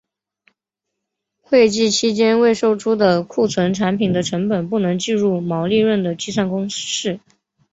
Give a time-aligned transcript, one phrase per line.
[1.41, 7.19] 会计期内未售出的库存产品的成本不能计入毛利润的计算公式。